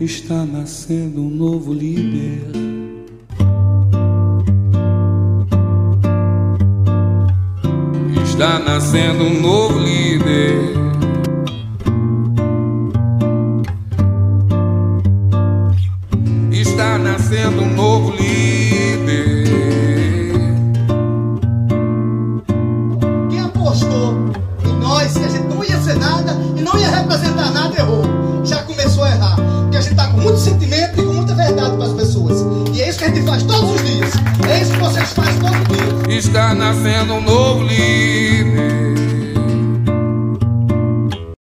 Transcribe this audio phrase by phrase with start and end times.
[0.00, 2.42] Está nascendo um novo líder.
[8.22, 10.74] Está nascendo um novo líder.
[16.52, 18.63] Está nascendo um novo líder.
[30.14, 32.44] Com muito sentimento e com muita verdade para as pessoas.
[32.72, 34.12] E é isso que a gente faz todos os dias.
[34.48, 36.18] É isso que vocês fazem todo dia.
[36.18, 38.23] Está nascendo um novo líder.